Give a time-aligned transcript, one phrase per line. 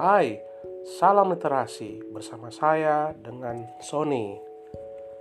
[0.00, 0.40] Hai,
[0.96, 4.32] salam literasi bersama saya dengan Sony.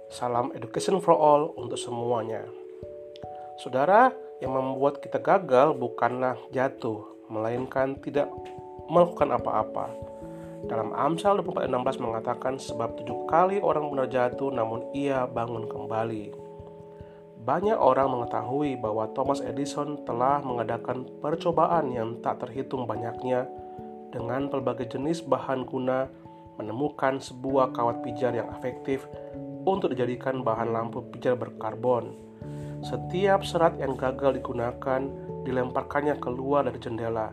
[0.08, 2.48] Salam education for all untuk semuanya.
[3.60, 8.32] Saudara, yang membuat kita gagal bukanlah jatuh, melainkan tidak
[8.88, 9.92] melakukan apa-apa.
[10.72, 16.32] Dalam Amsal 24:16 mengatakan sebab tujuh kali orang benar jatuh namun ia bangun kembali.
[17.44, 23.44] Banyak orang mengetahui bahwa Thomas Edison telah mengadakan percobaan yang tak terhitung banyaknya
[24.10, 26.10] dengan berbagai jenis bahan guna
[26.60, 29.08] menemukan sebuah kawat pijar yang efektif
[29.64, 32.18] untuk dijadikan bahan lampu pijar berkarbon.
[32.84, 35.02] Setiap serat yang gagal digunakan
[35.44, 37.32] dilemparkannya keluar dari jendela.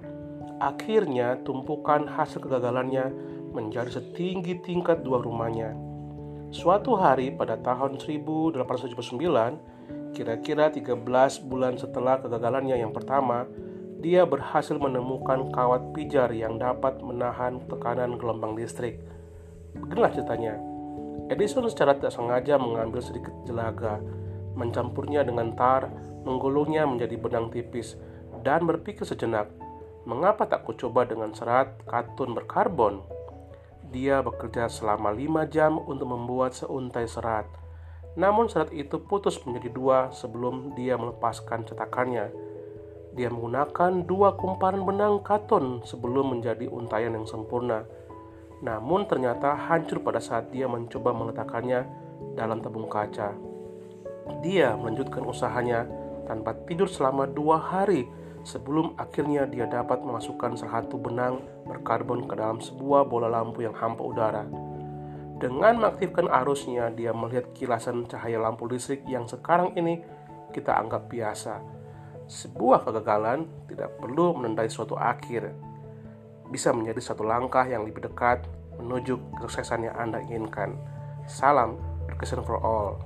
[0.58, 3.12] Akhirnya, tumpukan hasil kegagalannya
[3.52, 5.74] menjadi setinggi tingkat dua rumahnya.
[6.50, 8.56] Suatu hari pada tahun 1879,
[10.16, 10.96] Kira-kira 13
[11.44, 13.44] bulan setelah kegagalannya yang pertama,
[14.06, 19.02] dia berhasil menemukan kawat pijar yang dapat menahan tekanan gelombang listrik.
[19.74, 20.54] Beginilah ceritanya.
[21.26, 23.98] Edison secara tidak sengaja mengambil sedikit jelaga,
[24.54, 25.90] mencampurnya dengan tar,
[26.22, 27.98] menggulungnya menjadi benang tipis,
[28.46, 29.50] dan berpikir sejenak,
[30.06, 33.02] mengapa tak kucoba dengan serat katun berkarbon?
[33.90, 37.50] Dia bekerja selama lima jam untuk membuat seuntai serat
[38.16, 42.32] namun serat itu putus menjadi dua sebelum dia melepaskan cetakannya.
[43.16, 47.88] Dia menggunakan dua kumparan benang katon sebelum menjadi untayan yang sempurna.
[48.60, 51.80] Namun ternyata hancur pada saat dia mencoba meletakkannya
[52.36, 53.32] dalam tabung kaca.
[54.44, 55.88] Dia melanjutkan usahanya
[56.28, 58.04] tanpa tidur selama dua hari
[58.44, 64.04] sebelum akhirnya dia dapat memasukkan satu benang berkarbon ke dalam sebuah bola lampu yang hampa
[64.04, 64.44] udara.
[65.36, 70.00] Dengan mengaktifkan arusnya, dia melihat kilasan cahaya lampu listrik yang sekarang ini
[70.48, 71.75] kita anggap biasa.
[72.26, 75.54] Sebuah kegagalan tidak perlu menandai suatu akhir.
[76.50, 78.42] Bisa menjadi satu langkah yang lebih dekat
[78.82, 80.74] menuju kesuksesan yang Anda inginkan.
[81.30, 81.78] Salam,
[82.10, 82.98] education for all.